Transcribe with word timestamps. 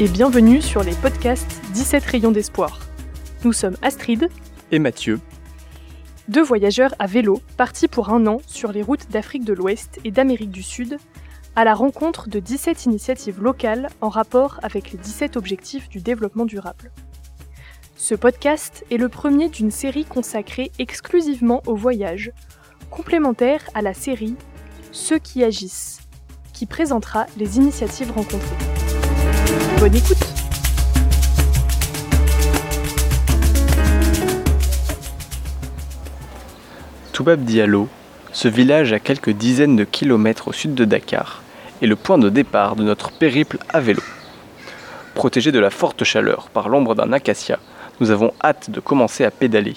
et 0.00 0.08
bienvenue 0.08 0.62
sur 0.62 0.82
les 0.82 0.94
podcasts 0.94 1.60
17 1.74 2.02
rayons 2.06 2.30
d'espoir. 2.30 2.80
Nous 3.44 3.52
sommes 3.52 3.76
Astrid 3.82 4.30
et 4.72 4.78
Mathieu, 4.78 5.20
deux 6.26 6.42
voyageurs 6.42 6.94
à 6.98 7.06
vélo 7.06 7.42
partis 7.58 7.86
pour 7.86 8.08
un 8.08 8.26
an 8.26 8.38
sur 8.46 8.72
les 8.72 8.80
routes 8.82 9.10
d'Afrique 9.10 9.44
de 9.44 9.52
l'Ouest 9.52 10.00
et 10.06 10.10
d'Amérique 10.10 10.52
du 10.52 10.62
Sud 10.62 10.96
à 11.54 11.64
la 11.64 11.74
rencontre 11.74 12.30
de 12.30 12.40
17 12.40 12.86
initiatives 12.86 13.42
locales 13.42 13.90
en 14.00 14.08
rapport 14.08 14.58
avec 14.62 14.90
les 14.90 14.96
17 14.96 15.36
objectifs 15.36 15.90
du 15.90 16.00
développement 16.00 16.46
durable. 16.46 16.90
Ce 17.94 18.14
podcast 18.14 18.86
est 18.90 18.96
le 18.96 19.10
premier 19.10 19.50
d'une 19.50 19.70
série 19.70 20.06
consacrée 20.06 20.72
exclusivement 20.78 21.62
au 21.66 21.74
voyage, 21.74 22.32
complémentaire 22.88 23.68
à 23.74 23.82
la 23.82 23.92
série 23.92 24.36
Ceux 24.92 25.18
qui 25.18 25.44
agissent, 25.44 26.00
qui 26.54 26.64
présentera 26.64 27.26
les 27.36 27.58
initiatives 27.58 28.12
rencontrées. 28.12 28.79
Bonne 29.80 29.96
écoute 29.96 30.18
Toubab 37.14 37.42
Diallo, 37.46 37.88
ce 38.34 38.48
village 38.48 38.92
à 38.92 38.98
quelques 38.98 39.30
dizaines 39.30 39.76
de 39.76 39.84
kilomètres 39.84 40.48
au 40.48 40.52
sud 40.52 40.74
de 40.74 40.84
Dakar, 40.84 41.42
est 41.80 41.86
le 41.86 41.96
point 41.96 42.18
de 42.18 42.28
départ 42.28 42.76
de 42.76 42.84
notre 42.84 43.10
périple 43.10 43.56
à 43.70 43.80
vélo. 43.80 44.02
Protégé 45.14 45.50
de 45.50 45.58
la 45.58 45.70
forte 45.70 46.04
chaleur 46.04 46.50
par 46.50 46.68
l'ombre 46.68 46.94
d'un 46.94 47.14
acacia, 47.14 47.58
nous 48.00 48.10
avons 48.10 48.34
hâte 48.44 48.68
de 48.68 48.80
commencer 48.80 49.24
à 49.24 49.30
pédaler. 49.30 49.76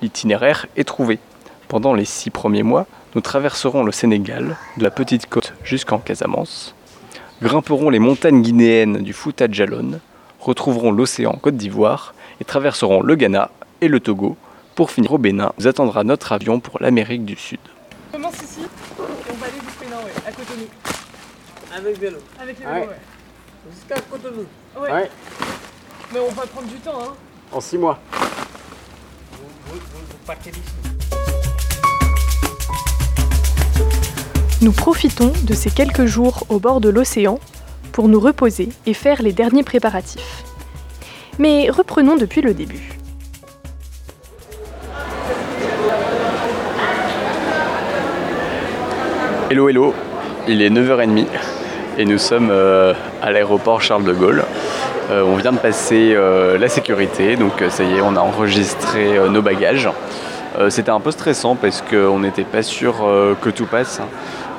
L'itinéraire 0.00 0.66
est 0.76 0.84
trouvé. 0.84 1.18
Pendant 1.66 1.94
les 1.94 2.04
six 2.04 2.30
premiers 2.30 2.62
mois, 2.62 2.86
nous 3.16 3.20
traverserons 3.20 3.82
le 3.82 3.90
Sénégal, 3.90 4.56
de 4.76 4.84
la 4.84 4.92
petite 4.92 5.28
côte 5.28 5.54
jusqu'en 5.64 5.98
Casamance, 5.98 6.76
grimperons 7.42 7.90
les 7.90 7.98
montagnes 7.98 8.42
guinéennes 8.42 8.98
du 8.98 9.12
Fouta 9.12 9.46
Djallon, 9.50 10.00
retrouverons 10.40 10.92
l'océan 10.92 11.32
Côte 11.40 11.56
d'Ivoire 11.56 12.14
et 12.40 12.44
traverserons 12.44 13.02
le 13.02 13.14
Ghana 13.14 13.50
et 13.80 13.88
le 13.88 14.00
Togo. 14.00 14.36
Pour 14.74 14.90
finir 14.90 15.12
au 15.12 15.18
Bénin, 15.18 15.52
nous 15.58 15.66
attendra 15.66 16.04
notre 16.04 16.32
avion 16.32 16.60
pour 16.60 16.78
l'Amérique 16.80 17.24
du 17.24 17.36
Sud. 17.36 17.58
On 18.12 18.16
commence 18.16 18.36
ici 18.42 18.60
et 18.62 19.30
on 19.30 19.34
va 19.36 19.46
aller 19.46 19.54
du 19.58 19.84
Bénin, 19.84 19.96
ouais, 19.96 20.12
à 20.26 20.32
Cotonou. 20.32 20.66
Avec 21.76 21.98
vélo. 22.00 22.16
Avec 22.40 22.58
les 22.58 22.66
Ouais. 22.66 22.72
vélos, 22.80 22.86
ouais. 22.90 22.96
Jusqu'à 23.74 24.00
Cotonou. 24.00 24.46
Ouais. 24.80 24.90
Ouais. 24.92 25.10
Mais 26.12 26.20
on 26.20 26.32
va 26.32 26.46
prendre 26.46 26.66
du 26.68 26.76
temps, 26.76 26.98
hein. 27.02 27.14
En 27.52 27.60
6 27.60 27.78
mois. 27.78 27.98
Vous, 28.12 29.38
vous, 29.66 29.74
vous, 29.74 29.80
vous 30.10 30.18
partez 30.26 30.50
d'ici. 30.50 30.89
Nous 34.62 34.72
profitons 34.72 35.32
de 35.44 35.54
ces 35.54 35.70
quelques 35.70 36.04
jours 36.04 36.44
au 36.50 36.58
bord 36.58 36.82
de 36.82 36.90
l'océan 36.90 37.38
pour 37.92 38.08
nous 38.08 38.20
reposer 38.20 38.68
et 38.84 38.92
faire 38.92 39.22
les 39.22 39.32
derniers 39.32 39.62
préparatifs. 39.62 40.44
Mais 41.38 41.70
reprenons 41.70 42.16
depuis 42.16 42.42
le 42.42 42.52
début. 42.52 42.90
Hello 49.48 49.70
hello, 49.70 49.94
il 50.46 50.60
est 50.60 50.68
9h30 50.68 51.24
et 51.96 52.04
nous 52.04 52.18
sommes 52.18 52.50
euh, 52.50 52.92
à 53.22 53.32
l'aéroport 53.32 53.80
Charles 53.80 54.04
de 54.04 54.12
Gaulle. 54.12 54.44
Euh, 55.10 55.24
on 55.24 55.36
vient 55.36 55.52
de 55.52 55.58
passer 55.58 56.12
euh, 56.14 56.58
la 56.58 56.68
sécurité, 56.68 57.36
donc 57.36 57.64
ça 57.70 57.82
y 57.82 57.96
est, 57.96 58.02
on 58.02 58.14
a 58.14 58.20
enregistré 58.20 59.18
nos 59.30 59.40
bagages. 59.40 59.88
C'était 60.68 60.90
un 60.90 61.00
peu 61.00 61.12
stressant 61.12 61.54
parce 61.54 61.80
qu'on 61.80 62.18
n'était 62.18 62.44
pas 62.44 62.62
sûr 62.62 63.08
que 63.40 63.48
tout 63.50 63.66
passe. 63.66 64.02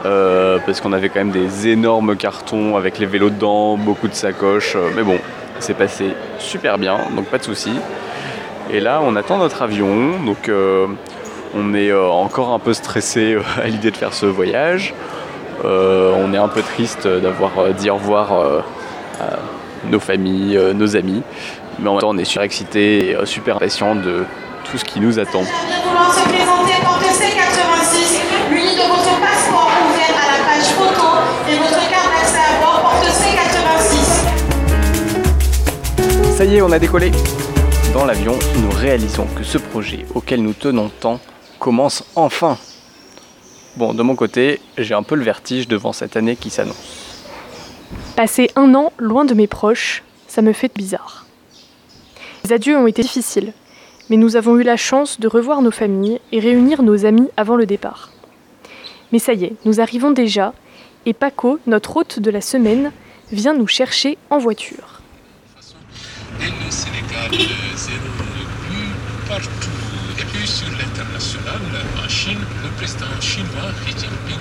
Euh, 0.05 0.57
parce 0.65 0.81
qu'on 0.81 0.93
avait 0.93 1.09
quand 1.09 1.19
même 1.19 1.31
des 1.31 1.67
énormes 1.67 2.15
cartons 2.15 2.75
avec 2.75 2.97
les 2.97 3.05
vélos 3.05 3.29
dedans, 3.29 3.77
beaucoup 3.77 4.07
de 4.07 4.13
sacoches, 4.13 4.75
euh, 4.75 4.89
mais 4.95 5.03
bon, 5.03 5.19
c'est 5.59 5.75
passé 5.75 6.15
super 6.39 6.79
bien, 6.79 6.97
donc 7.15 7.25
pas 7.25 7.37
de 7.37 7.43
soucis. 7.43 7.77
Et 8.71 8.79
là, 8.79 8.99
on 9.03 9.15
attend 9.15 9.37
notre 9.37 9.61
avion, 9.61 10.19
donc 10.25 10.49
euh, 10.49 10.87
on 11.55 11.75
est 11.75 11.93
encore 11.93 12.51
un 12.51 12.59
peu 12.59 12.73
stressé 12.73 13.37
à 13.61 13.67
l'idée 13.67 13.91
de 13.91 13.97
faire 13.97 14.13
ce 14.13 14.25
voyage. 14.25 14.93
On 15.63 16.33
est 16.33 16.37
un 16.37 16.47
peu 16.47 16.63
triste 16.63 17.07
d'avoir 17.07 17.51
dit 17.77 17.91
au 17.91 17.95
revoir 17.95 18.31
à 19.19 19.37
nos 19.89 19.99
familles, 19.99 20.59
nos 20.73 20.95
amis. 20.95 21.21
Mais 21.77 21.89
en 21.89 21.93
même 21.93 22.01
temps, 22.01 22.09
on 22.09 22.17
est 22.17 22.25
super 22.25 22.43
excité 22.43 23.11
et 23.11 23.25
super 23.25 23.57
impatient 23.57 23.93
de 23.93 24.23
tout 24.63 24.77
ce 24.77 24.85
qui 24.85 24.99
nous 24.99 25.19
attend. 25.19 25.43
Ça 36.41 36.45
y 36.45 36.55
est, 36.55 36.61
on 36.63 36.71
a 36.71 36.79
décollé 36.79 37.11
Dans 37.93 38.03
l'avion, 38.03 38.33
nous 38.63 38.71
réalisons 38.71 39.27
que 39.37 39.43
ce 39.43 39.59
projet 39.59 40.07
auquel 40.15 40.41
nous 40.41 40.53
tenons 40.53 40.89
tant 40.89 41.19
commence 41.59 42.03
enfin. 42.15 42.57
Bon, 43.77 43.93
de 43.93 44.01
mon 44.01 44.15
côté, 44.15 44.59
j'ai 44.75 44.95
un 44.95 45.03
peu 45.03 45.13
le 45.13 45.23
vertige 45.23 45.67
devant 45.67 45.93
cette 45.93 46.17
année 46.17 46.35
qui 46.35 46.49
s'annonce. 46.49 47.27
Passer 48.15 48.49
un 48.55 48.73
an 48.73 48.91
loin 48.97 49.23
de 49.23 49.35
mes 49.35 49.45
proches, 49.45 50.01
ça 50.27 50.41
me 50.41 50.51
fait 50.51 50.75
bizarre. 50.75 51.27
Les 52.43 52.53
adieux 52.53 52.75
ont 52.75 52.87
été 52.87 53.03
difficiles, 53.03 53.53
mais 54.09 54.17
nous 54.17 54.35
avons 54.35 54.57
eu 54.57 54.63
la 54.63 54.77
chance 54.77 55.19
de 55.19 55.27
revoir 55.27 55.61
nos 55.61 55.69
familles 55.69 56.19
et 56.31 56.39
réunir 56.39 56.81
nos 56.81 57.05
amis 57.05 57.29
avant 57.37 57.55
le 57.55 57.67
départ. 57.67 58.09
Mais 59.11 59.19
ça 59.19 59.33
y 59.33 59.43
est, 59.43 59.53
nous 59.63 59.79
arrivons 59.79 60.09
déjà, 60.09 60.55
et 61.05 61.13
Paco, 61.13 61.59
notre 61.67 61.97
hôte 61.97 62.19
de 62.19 62.31
la 62.31 62.41
semaine, 62.41 62.91
vient 63.31 63.53
nous 63.53 63.67
chercher 63.67 64.17
en 64.31 64.39
voiture. 64.39 65.00
Et 66.51 66.65
le 66.65 66.71
Sénégal, 66.71 67.31
euh, 67.31 67.73
c'est 67.75 67.91
le 67.91 68.11
plus 68.67 68.91
partout. 69.27 69.71
Et 70.19 70.23
puis 70.25 70.47
sur 70.47 70.67
l'international, 70.71 71.61
en 72.03 72.09
Chine, 72.09 72.39
le 72.63 72.69
président 72.77 73.05
chinois 73.21 73.71
Xi 73.85 73.91
Jinping, 73.91 74.39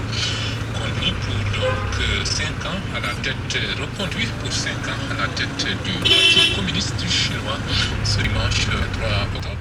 conduit 0.74 1.14
pour 1.22 1.34
donc 1.60 2.26
5 2.26 2.46
ans 2.66 2.80
à 2.96 3.00
la 3.00 3.14
tête, 3.22 3.34
euh, 3.56 3.82
reconduit 3.82 4.26
pour 4.40 4.52
5 4.52 4.72
ans 4.72 5.00
à 5.12 5.22
la 5.22 5.28
tête 5.28 5.66
du 5.84 5.92
Parti 6.00 6.52
communiste 6.56 7.00
chinois 7.08 7.58
ce 8.04 8.18
dimanche 8.18 8.66
euh, 8.68 9.30
3 9.32 9.38
octobre. 9.38 9.56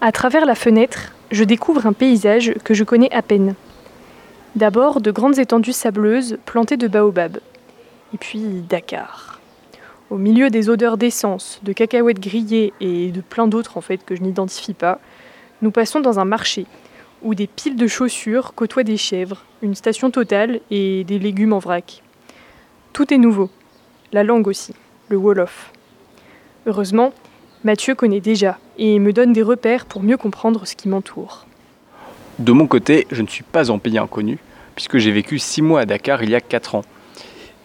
À 0.00 0.12
travers 0.12 0.46
la 0.46 0.54
fenêtre, 0.54 1.12
je 1.30 1.44
découvre 1.44 1.86
un 1.86 1.92
paysage 1.92 2.54
que 2.64 2.74
je 2.74 2.84
connais 2.84 3.12
à 3.12 3.22
peine. 3.22 3.54
D'abord, 4.54 5.00
de 5.00 5.10
grandes 5.10 5.38
étendues 5.38 5.72
sableuses 5.72 6.38
plantées 6.46 6.76
de 6.76 6.88
baobabs. 6.88 7.40
Et 8.14 8.18
puis 8.18 8.40
Dakar. 8.68 9.35
Au 10.08 10.18
milieu 10.18 10.50
des 10.50 10.70
odeurs 10.70 10.98
d'essence, 10.98 11.58
de 11.64 11.72
cacahuètes 11.72 12.20
grillées 12.20 12.72
et 12.80 13.10
de 13.10 13.20
plein 13.20 13.48
d'autres 13.48 13.76
en 13.76 13.80
fait 13.80 14.04
que 14.04 14.14
je 14.14 14.22
n'identifie 14.22 14.72
pas, 14.74 15.00
nous 15.62 15.72
passons 15.72 15.98
dans 15.98 16.20
un 16.20 16.24
marché 16.24 16.66
où 17.22 17.34
des 17.34 17.48
piles 17.48 17.74
de 17.74 17.88
chaussures 17.88 18.54
côtoient 18.54 18.84
des 18.84 18.96
chèvres, 18.98 19.44
une 19.62 19.74
station 19.74 20.12
totale 20.12 20.60
et 20.70 21.02
des 21.02 21.18
légumes 21.18 21.52
en 21.52 21.58
vrac. 21.58 22.04
Tout 22.92 23.12
est 23.12 23.18
nouveau. 23.18 23.50
La 24.12 24.22
langue 24.22 24.46
aussi, 24.46 24.74
le 25.08 25.16
Wolof. 25.16 25.72
Heureusement, 26.66 27.12
Mathieu 27.64 27.96
connaît 27.96 28.20
déjà 28.20 28.58
et 28.78 29.00
me 29.00 29.12
donne 29.12 29.32
des 29.32 29.42
repères 29.42 29.86
pour 29.86 30.04
mieux 30.04 30.16
comprendre 30.16 30.68
ce 30.68 30.76
qui 30.76 30.88
m'entoure. 30.88 31.46
De 32.38 32.52
mon 32.52 32.68
côté, 32.68 33.08
je 33.10 33.22
ne 33.22 33.26
suis 33.26 33.42
pas 33.42 33.70
en 33.70 33.80
pays 33.80 33.98
inconnu, 33.98 34.38
puisque 34.76 34.98
j'ai 34.98 35.10
vécu 35.10 35.40
6 35.40 35.62
mois 35.62 35.80
à 35.80 35.84
Dakar 35.84 36.22
il 36.22 36.30
y 36.30 36.36
a 36.36 36.40
4 36.40 36.76
ans. 36.76 36.84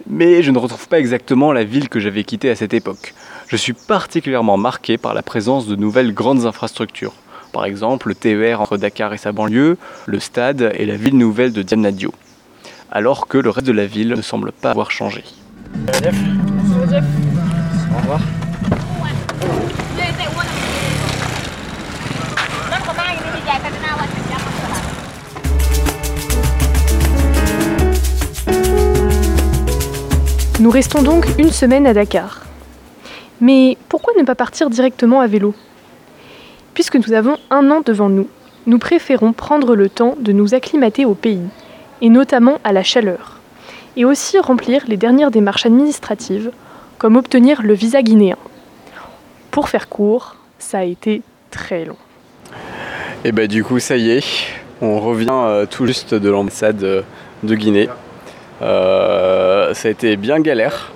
Mais 0.09 0.43
je 0.43 0.51
ne 0.51 0.57
retrouve 0.57 0.87
pas 0.87 0.99
exactement 0.99 1.51
la 1.51 1.63
ville 1.63 1.89
que 1.89 1.99
j'avais 1.99 2.23
quittée 2.23 2.49
à 2.49 2.55
cette 2.55 2.73
époque. 2.73 3.13
Je 3.47 3.55
suis 3.55 3.73
particulièrement 3.73 4.57
marqué 4.57 4.97
par 4.97 5.13
la 5.13 5.21
présence 5.21 5.67
de 5.67 5.75
nouvelles 5.75 6.13
grandes 6.13 6.45
infrastructures. 6.45 7.13
Par 7.51 7.65
exemple, 7.65 8.07
le 8.07 8.15
TER 8.15 8.61
entre 8.61 8.77
Dakar 8.77 9.13
et 9.13 9.17
sa 9.17 9.31
banlieue, 9.31 9.77
le 10.05 10.19
stade 10.19 10.71
et 10.75 10.85
la 10.85 10.95
ville 10.95 11.17
nouvelle 11.17 11.51
de 11.51 11.61
Diamnadio. 11.61 12.13
Alors 12.91 13.27
que 13.27 13.37
le 13.37 13.49
reste 13.49 13.67
de 13.67 13.73
la 13.73 13.85
ville 13.85 14.09
ne 14.09 14.21
semble 14.21 14.51
pas 14.51 14.71
avoir 14.71 14.91
changé. 14.91 15.23
Au 17.93 17.97
revoir. 17.97 18.21
Nous 30.61 30.69
restons 30.69 31.01
donc 31.01 31.25
une 31.39 31.49
semaine 31.49 31.87
à 31.87 31.93
Dakar. 31.95 32.41
Mais 33.39 33.79
pourquoi 33.89 34.13
ne 34.15 34.23
pas 34.23 34.35
partir 34.35 34.69
directement 34.69 35.19
à 35.19 35.25
vélo? 35.25 35.55
Puisque 36.75 36.97
nous 36.97 37.13
avons 37.13 37.37
un 37.49 37.71
an 37.71 37.81
devant 37.83 38.09
nous, 38.09 38.27
nous 38.67 38.77
préférons 38.77 39.33
prendre 39.33 39.75
le 39.75 39.89
temps 39.89 40.15
de 40.19 40.31
nous 40.31 40.53
acclimater 40.53 41.03
au 41.03 41.15
pays, 41.15 41.47
et 42.03 42.09
notamment 42.09 42.59
à 42.63 42.73
la 42.73 42.83
chaleur, 42.83 43.39
et 43.97 44.05
aussi 44.05 44.37
remplir 44.37 44.83
les 44.87 44.97
dernières 44.97 45.31
démarches 45.31 45.65
administratives, 45.65 46.51
comme 46.99 47.15
obtenir 47.15 47.63
le 47.63 47.73
visa 47.73 48.03
guinéen. 48.03 48.37
Pour 49.49 49.67
faire 49.67 49.89
court, 49.89 50.35
ça 50.59 50.77
a 50.77 50.83
été 50.83 51.23
très 51.49 51.85
long. 51.85 51.97
Et 53.25 53.31
bah 53.31 53.47
du 53.47 53.63
coup 53.63 53.79
ça 53.79 53.97
y 53.97 54.11
est, 54.11 54.23
on 54.79 54.99
revient 54.99 55.27
euh, 55.31 55.65
tout 55.65 55.87
juste 55.87 56.13
de 56.13 56.29
l'ambassade 56.29 56.83
euh, 56.83 57.01
de 57.41 57.55
Guinée. 57.55 57.89
Euh, 58.61 59.50
ça 59.73 59.87
a 59.87 59.91
été 59.91 60.15
bien 60.17 60.39
galère. 60.39 60.91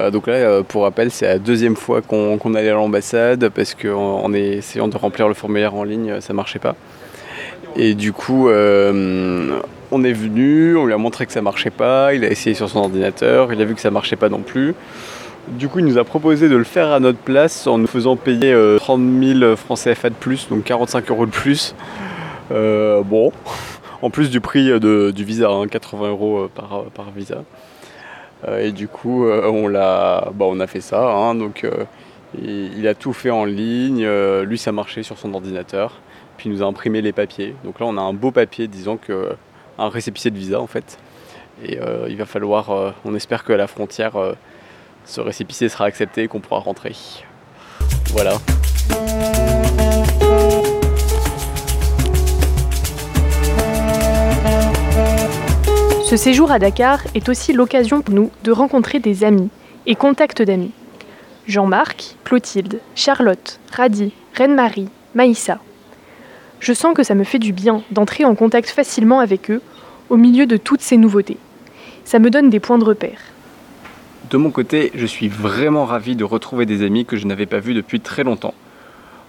Euh, 0.00 0.10
donc 0.10 0.26
là, 0.26 0.34
euh, 0.34 0.62
pour 0.62 0.82
rappel, 0.82 1.10
c'est 1.10 1.26
la 1.26 1.38
deuxième 1.38 1.76
fois 1.76 2.02
qu'on 2.02 2.36
qu'on 2.38 2.54
allait 2.54 2.70
à 2.70 2.74
l'ambassade 2.74 3.48
parce 3.50 3.74
qu'en 3.74 4.22
en 4.22 4.32
essayant 4.32 4.88
de 4.88 4.96
remplir 4.96 5.28
le 5.28 5.34
formulaire 5.34 5.74
en 5.74 5.84
ligne, 5.84 6.20
ça 6.20 6.32
marchait 6.32 6.58
pas. 6.58 6.74
Et 7.76 7.94
du 7.94 8.12
coup, 8.12 8.48
euh, 8.48 9.58
on 9.90 10.04
est 10.04 10.12
venu, 10.12 10.76
on 10.76 10.86
lui 10.86 10.92
a 10.92 10.98
montré 10.98 11.26
que 11.26 11.32
ça 11.32 11.42
marchait 11.42 11.70
pas, 11.70 12.14
il 12.14 12.24
a 12.24 12.30
essayé 12.30 12.54
sur 12.54 12.68
son 12.68 12.80
ordinateur, 12.80 13.52
il 13.52 13.60
a 13.60 13.64
vu 13.64 13.74
que 13.74 13.80
ça 13.80 13.90
marchait 13.90 14.16
pas 14.16 14.28
non 14.28 14.40
plus. 14.40 14.74
Du 15.48 15.68
coup, 15.68 15.80
il 15.80 15.84
nous 15.84 15.98
a 15.98 16.04
proposé 16.04 16.48
de 16.48 16.56
le 16.56 16.64
faire 16.64 16.90
à 16.90 17.00
notre 17.00 17.18
place 17.18 17.66
en 17.66 17.78
nous 17.78 17.86
faisant 17.86 18.16
payer 18.16 18.52
euh, 18.52 18.78
30 18.78 19.00
000 19.22 19.56
francs 19.56 19.78
CFA 19.78 20.10
de 20.10 20.14
plus, 20.14 20.48
donc 20.48 20.64
45 20.64 21.10
euros 21.10 21.26
de 21.26 21.30
plus. 21.30 21.74
Bon, 22.50 23.32
en 24.04 24.10
plus 24.10 24.28
du 24.28 24.40
prix 24.40 24.78
du 24.78 25.24
visa, 25.24 25.48
hein, 25.50 25.66
80 25.66 26.08
euros 26.10 26.38
euh, 26.40 26.50
par, 26.54 26.84
par 26.94 27.10
visa. 27.10 27.42
Euh, 28.48 28.60
et 28.60 28.72
du 28.72 28.88
coup, 28.88 29.26
euh, 29.26 29.46
on, 29.46 29.70
bah, 29.70 30.32
on 30.40 30.60
a 30.60 30.66
fait 30.66 30.80
ça. 30.80 31.10
hein, 31.10 31.34
donc, 31.34 31.64
euh, 31.64 31.84
il, 32.42 32.86
a 32.88 32.94
tout 32.94 33.12
fait 33.12 33.30
en 33.30 33.44
ligne. 33.44 34.06
lui, 34.42 34.58
ça 34.58 34.72
marchait 34.72 35.02
sur 35.02 35.18
son 35.18 35.34
ordinateur. 35.34 36.00
Puis 36.36 36.48
il 36.48 36.52
nous 36.52 36.62
a 36.62 36.66
imprimé 36.66 37.00
les 37.00 37.12
papiers. 37.12 37.54
Donc 37.64 37.80
là, 37.80 37.86
on 37.86 37.96
a 37.96 38.00
un 38.00 38.12
beau 38.12 38.32
papier 38.32 38.66
disant 38.66 38.96
que 38.96 39.36
un 39.78 39.88
récépissé 39.88 40.30
de 40.30 40.38
visa 40.38 40.60
en 40.60 40.66
fait. 40.66 40.98
Et 41.64 41.78
il 42.08 42.16
va 42.16 42.26
falloir, 42.26 42.94
on 43.04 43.14
espère 43.14 43.44
qu'à 43.44 43.56
la 43.56 43.68
frontière, 43.68 44.14
ce 45.04 45.20
récépissé 45.20 45.68
sera 45.68 45.84
accepté 45.84 46.24
et 46.24 46.28
qu'on 46.28 46.40
pourra 46.40 46.58
rentrer. 46.58 46.96
Voilà. 48.10 48.32
Ce 56.14 56.20
séjour 56.22 56.52
à 56.52 56.60
Dakar 56.60 57.00
est 57.16 57.28
aussi 57.28 57.52
l'occasion 57.52 58.00
pour 58.00 58.14
nous 58.14 58.30
de 58.44 58.52
rencontrer 58.52 59.00
des 59.00 59.24
amis 59.24 59.48
et 59.84 59.96
contacts 59.96 60.42
d'amis. 60.42 60.70
Jean-Marc, 61.48 62.14
Clotilde, 62.22 62.78
Charlotte, 62.94 63.58
Radi, 63.72 64.12
Reine-Marie, 64.34 64.88
Maïssa. 65.16 65.58
Je 66.60 66.72
sens 66.72 66.94
que 66.94 67.02
ça 67.02 67.16
me 67.16 67.24
fait 67.24 67.40
du 67.40 67.52
bien 67.52 67.82
d'entrer 67.90 68.24
en 68.24 68.36
contact 68.36 68.70
facilement 68.70 69.18
avec 69.18 69.50
eux 69.50 69.60
au 70.08 70.16
milieu 70.16 70.46
de 70.46 70.56
toutes 70.56 70.82
ces 70.82 70.98
nouveautés. 70.98 71.36
Ça 72.04 72.20
me 72.20 72.30
donne 72.30 72.48
des 72.48 72.60
points 72.60 72.78
de 72.78 72.84
repère. 72.84 73.18
De 74.30 74.36
mon 74.36 74.52
côté, 74.52 74.92
je 74.94 75.06
suis 75.06 75.26
vraiment 75.26 75.84
ravi 75.84 76.14
de 76.14 76.22
retrouver 76.22 76.64
des 76.64 76.84
amis 76.84 77.06
que 77.06 77.16
je 77.16 77.26
n'avais 77.26 77.46
pas 77.46 77.58
vus 77.58 77.74
depuis 77.74 77.98
très 77.98 78.22
longtemps. 78.22 78.54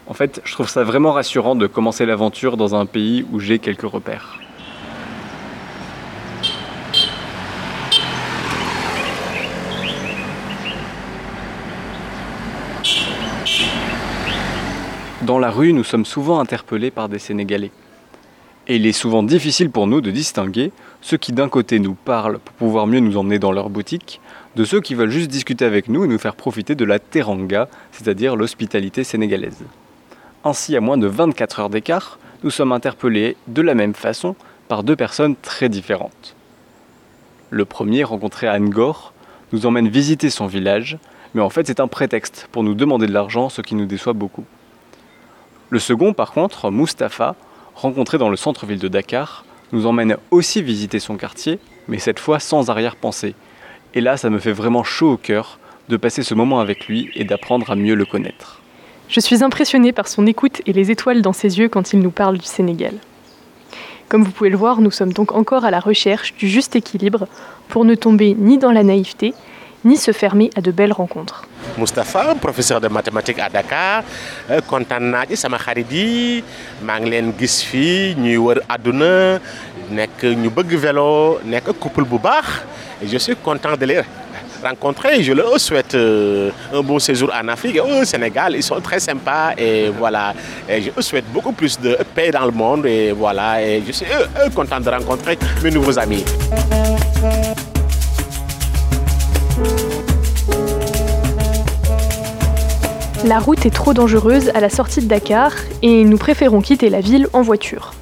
En 0.05 0.13
fait, 0.13 0.39
je 0.45 0.53
trouve 0.53 0.69
ça 0.69 0.83
vraiment 0.83 1.13
rassurant 1.13 1.55
de 1.55 1.65
commencer 1.65 2.05
l'aventure 2.05 2.57
dans 2.57 2.75
un 2.75 2.85
pays 2.85 3.25
où 3.31 3.39
j'ai 3.39 3.57
quelques 3.57 3.89
repères. 3.89 4.37
Dans 15.25 15.39
la 15.39 15.49
rue, 15.49 15.73
nous 15.73 15.83
sommes 15.83 16.05
souvent 16.05 16.39
interpellés 16.39 16.91
par 16.91 17.09
des 17.09 17.17
Sénégalais. 17.17 17.71
Et 18.67 18.75
il 18.75 18.85
est 18.85 18.91
souvent 18.91 19.23
difficile 19.23 19.71
pour 19.71 19.87
nous 19.87 19.99
de 19.99 20.11
distinguer 20.11 20.71
ceux 21.01 21.17
qui 21.17 21.31
d'un 21.31 21.49
côté 21.49 21.79
nous 21.79 21.95
parlent 21.95 22.37
pour 22.37 22.53
pouvoir 22.53 22.85
mieux 22.85 22.99
nous 22.99 23.17
emmener 23.17 23.39
dans 23.39 23.51
leur 23.51 23.71
boutique, 23.71 24.21
de 24.55 24.63
ceux 24.63 24.81
qui 24.81 24.93
veulent 24.93 25.09
juste 25.09 25.31
discuter 25.31 25.65
avec 25.65 25.89
nous 25.89 26.05
et 26.05 26.07
nous 26.07 26.19
faire 26.19 26.35
profiter 26.35 26.75
de 26.75 26.85
la 26.85 26.99
teranga, 26.99 27.69
c'est-à-dire 27.91 28.35
l'hospitalité 28.35 29.03
sénégalaise. 29.03 29.63
Ainsi, 30.43 30.75
à 30.75 30.79
moins 30.79 30.97
de 30.97 31.07
24 31.07 31.59
heures 31.59 31.69
d'écart, 31.71 32.19
nous 32.43 32.51
sommes 32.51 32.71
interpellés 32.71 33.35
de 33.47 33.63
la 33.63 33.73
même 33.73 33.95
façon 33.95 34.35
par 34.67 34.83
deux 34.83 34.95
personnes 34.95 35.35
très 35.41 35.69
différentes. 35.69 36.35
Le 37.49 37.65
premier, 37.65 38.03
rencontré 38.03 38.47
à 38.47 38.59
Ngor, 38.59 39.11
nous 39.53 39.65
emmène 39.65 39.89
visiter 39.89 40.29
son 40.29 40.45
village, 40.45 40.99
mais 41.33 41.41
en 41.41 41.49
fait 41.49 41.65
c'est 41.65 41.79
un 41.79 41.87
prétexte 41.87 42.47
pour 42.51 42.63
nous 42.63 42.75
demander 42.75 43.07
de 43.07 43.13
l'argent, 43.13 43.49
ce 43.49 43.63
qui 43.63 43.73
nous 43.73 43.87
déçoit 43.87 44.13
beaucoup. 44.13 44.45
Le 45.69 45.79
second, 45.79 46.13
par 46.13 46.31
contre, 46.31 46.69
Mustapha, 46.69 47.35
rencontré 47.75 48.17
dans 48.17 48.29
le 48.29 48.37
centre-ville 48.37 48.79
de 48.79 48.87
Dakar, 48.87 49.45
nous 49.71 49.87
emmène 49.87 50.17
aussi 50.31 50.61
visiter 50.61 50.99
son 50.99 51.17
quartier, 51.17 51.59
mais 51.87 51.97
cette 51.97 52.19
fois 52.19 52.39
sans 52.39 52.69
arrière-pensée. 52.69 53.35
Et 53.93 54.01
là, 54.01 54.17
ça 54.17 54.29
me 54.29 54.39
fait 54.39 54.51
vraiment 54.51 54.83
chaud 54.83 55.13
au 55.13 55.17
cœur 55.17 55.59
de 55.89 55.97
passer 55.97 56.23
ce 56.23 56.33
moment 56.33 56.59
avec 56.59 56.87
lui 56.87 57.09
et 57.15 57.23
d'apprendre 57.23 57.71
à 57.71 57.75
mieux 57.75 57.95
le 57.95 58.05
connaître. 58.05 58.61
Je 59.07 59.19
suis 59.19 59.43
impressionnée 59.43 59.91
par 59.91 60.07
son 60.07 60.25
écoute 60.25 60.61
et 60.65 60.73
les 60.73 60.91
étoiles 60.91 61.21
dans 61.21 61.33
ses 61.33 61.59
yeux 61.59 61.69
quand 61.69 61.93
il 61.93 61.99
nous 61.99 62.11
parle 62.11 62.37
du 62.37 62.45
Sénégal. 62.45 62.93
Comme 64.09 64.23
vous 64.23 64.31
pouvez 64.31 64.49
le 64.49 64.57
voir, 64.57 64.81
nous 64.81 64.91
sommes 64.91 65.13
donc 65.13 65.31
encore 65.33 65.65
à 65.65 65.71
la 65.71 65.79
recherche 65.79 66.35
du 66.35 66.47
juste 66.47 66.75
équilibre 66.75 67.27
pour 67.69 67.85
ne 67.85 67.95
tomber 67.95 68.35
ni 68.37 68.57
dans 68.57 68.71
la 68.71 68.83
naïveté, 68.83 69.33
ni 69.85 69.95
se 69.97 70.11
fermer 70.11 70.49
à 70.57 70.61
de 70.61 70.71
belles 70.71 70.91
rencontres. 70.93 71.45
Moustapha 71.77 72.35
professeur 72.41 72.81
de 72.81 72.87
mathématiques 72.87 73.39
à 73.39 73.49
Dakar 73.49 74.03
euh, 74.49 74.59
kontaan 74.67 75.03
naa 75.13 75.25
ci 75.29 75.37
sama 75.37 75.57
xarit 75.57 75.91
yi. 75.91 76.43
Maa 76.81 76.99
ngi 76.99 77.09
leen 77.09 77.33
gis 77.39 77.65
couple 81.79 82.03
je 83.03 83.17
suis 83.17 83.35
content 83.35 83.75
de 83.77 83.85
les 83.85 84.01
rencontrer. 84.63 85.21
Je 85.21 85.33
leur 85.33 85.59
souhaite 85.59 85.95
euh, 85.95 86.49
un 86.73 86.81
bon 86.81 86.97
séjour 86.99 87.31
en 87.33 87.47
Afrique 87.49 87.75
et 87.75 87.81
au 87.81 88.03
Sénégal. 88.05 88.55
Ils 88.55 88.63
sont 88.63 88.79
très 88.81 88.99
sympas 88.99 89.53
et 89.57 89.89
voilà. 89.89 90.33
Je 90.69 91.01
souhaite 91.01 91.25
beaucoup 91.31 91.51
plus 91.51 91.79
de 91.79 91.97
paix 92.15 92.31
dans 92.31 92.45
le 92.45 92.51
monde 92.51 92.85
et 92.85 93.11
voilà. 93.11 93.61
Et 93.61 93.83
je 93.85 93.91
suis 93.91 94.05
content 94.55 94.79
de 94.79 94.89
rencontrer 94.89 95.37
mes 95.63 95.71
nouveaux 95.71 95.97
amis. 95.99 96.23
La 103.25 103.39
route 103.39 103.65
est 103.65 103.71
trop 103.71 103.95
dangereuse 103.95 104.49
à 104.53 104.59
la 104.59 104.69
sortie 104.69 105.01
de 105.01 105.07
Dakar 105.07 105.51
et 105.81 106.03
nous 106.03 106.17
préférons 106.17 106.61
quitter 106.61 106.89
la 106.89 107.01
ville 107.01 107.27
en 107.33 107.41
voiture. 107.41 107.95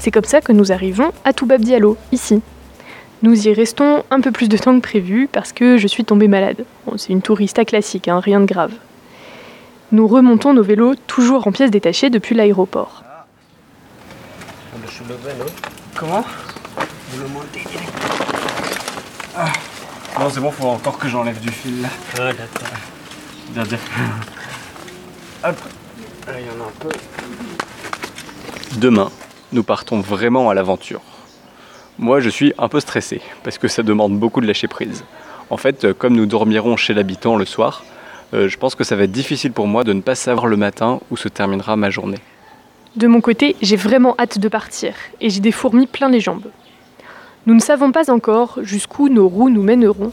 C'est 0.00 0.10
comme 0.10 0.24
ça 0.24 0.40
que 0.40 0.50
nous 0.50 0.72
arrivons 0.72 1.12
à 1.24 1.32
Toubab 1.32 1.60
Diallo, 1.60 1.96
ici. 2.10 2.42
Nous 3.22 3.46
y 3.46 3.52
restons 3.52 4.02
un 4.10 4.20
peu 4.20 4.32
plus 4.32 4.48
de 4.48 4.58
temps 4.58 4.74
que 4.74 4.82
prévu 4.82 5.28
parce 5.30 5.52
que 5.52 5.78
je 5.78 5.86
suis 5.86 6.04
tombée 6.04 6.26
malade. 6.26 6.64
Bon, 6.86 6.98
c'est 6.98 7.12
une 7.12 7.22
tourista 7.22 7.64
classique, 7.64 8.08
hein, 8.08 8.18
rien 8.18 8.40
de 8.40 8.46
grave. 8.46 8.72
Nous 9.92 10.08
remontons 10.08 10.52
nos 10.54 10.64
vélos 10.64 10.96
toujours 11.06 11.46
en 11.46 11.52
pièces 11.52 11.70
détachées 11.70 12.10
depuis 12.10 12.34
l'aéroport. 12.34 13.04
Le 14.74 15.14
non 15.38 15.46
Comment? 15.94 16.24
Vous 17.12 17.22
le 17.22 17.28
montez 17.28 17.60
direct. 17.60 17.92
Non, 20.18 20.28
c'est 20.28 20.40
bon, 20.40 20.50
faut 20.50 20.66
encore 20.66 20.98
que 20.98 21.06
j'enlève 21.06 21.38
du 21.38 21.50
fil 21.50 21.80
là. 21.80 21.88
Ah, 22.14 22.32
d'accord. 22.32 22.68
Bien, 23.54 23.62
bien. 23.62 23.78
Hop. 25.44 25.54
Ah, 26.26 26.32
il 26.36 26.46
y 26.46 26.50
en 26.50 26.64
a 26.64 26.66
un 26.66 26.72
peu. 26.80 26.88
Demain, 28.78 29.10
nous 29.52 29.62
partons 29.62 30.00
vraiment 30.00 30.50
à 30.50 30.54
l'aventure. 30.54 31.00
Moi, 31.96 32.18
je 32.18 32.28
suis 32.28 32.52
un 32.58 32.68
peu 32.68 32.80
stressé 32.80 33.20
parce 33.44 33.56
que 33.56 33.68
ça 33.68 33.84
demande 33.84 34.18
beaucoup 34.18 34.40
de 34.40 34.46
lâcher 34.46 34.66
prise. 34.66 35.04
En 35.50 35.56
fait, 35.56 35.84
euh, 35.84 35.94
comme 35.94 36.14
nous 36.14 36.26
dormirons 36.26 36.76
chez 36.76 36.92
l'habitant 36.92 37.36
le 37.36 37.44
soir, 37.44 37.84
euh, 38.34 38.48
je 38.48 38.58
pense 38.58 38.74
que 38.74 38.82
ça 38.82 38.96
va 38.96 39.04
être 39.04 39.12
difficile 39.12 39.52
pour 39.52 39.68
moi 39.68 39.84
de 39.84 39.92
ne 39.92 40.00
pas 40.00 40.16
savoir 40.16 40.48
le 40.48 40.56
matin 40.56 41.00
où 41.10 41.16
se 41.16 41.28
terminera 41.28 41.76
ma 41.76 41.90
journée. 41.90 42.18
De 42.96 43.06
mon 43.06 43.20
côté, 43.20 43.54
j'ai 43.62 43.76
vraiment 43.76 44.16
hâte 44.18 44.40
de 44.40 44.48
partir 44.48 44.94
et 45.20 45.30
j'ai 45.30 45.40
des 45.40 45.52
fourmis 45.52 45.86
plein 45.86 46.08
les 46.08 46.20
jambes. 46.20 46.46
Nous 47.46 47.54
ne 47.54 47.60
savons 47.60 47.92
pas 47.92 48.10
encore 48.10 48.58
jusqu'où 48.62 49.08
nos 49.08 49.28
roues 49.28 49.50
nous 49.50 49.62
mèneront, 49.62 50.10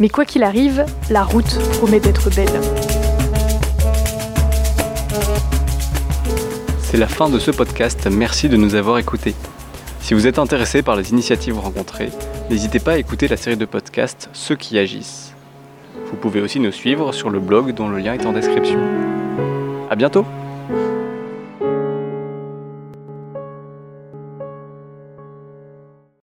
mais 0.00 0.08
quoi 0.08 0.24
qu'il 0.24 0.42
arrive, 0.42 0.86
la 1.10 1.24
route 1.24 1.58
promet 1.74 2.00
d'être 2.00 2.30
belle. 2.34 2.60
C'est 6.96 7.00
la 7.00 7.08
fin 7.08 7.28
de 7.28 7.38
ce 7.38 7.50
podcast, 7.50 8.08
merci 8.10 8.48
de 8.48 8.56
nous 8.56 8.74
avoir 8.74 8.96
écoutés. 8.96 9.34
Si 10.00 10.14
vous 10.14 10.26
êtes 10.26 10.38
intéressé 10.38 10.80
par 10.80 10.96
les 10.96 11.10
initiatives 11.10 11.58
rencontrées, 11.58 12.08
n'hésitez 12.48 12.78
pas 12.78 12.92
à 12.92 12.96
écouter 12.96 13.28
la 13.28 13.36
série 13.36 13.58
de 13.58 13.66
podcasts 13.66 14.30
Ceux 14.32 14.56
qui 14.56 14.78
agissent. 14.78 15.34
Vous 16.06 16.16
pouvez 16.16 16.40
aussi 16.40 16.58
nous 16.58 16.72
suivre 16.72 17.12
sur 17.12 17.28
le 17.28 17.38
blog 17.38 17.74
dont 17.74 17.90
le 17.90 17.98
lien 17.98 18.14
est 18.14 18.24
en 18.24 18.32
description. 18.32 18.80
A 19.90 19.94
bientôt 19.94 20.24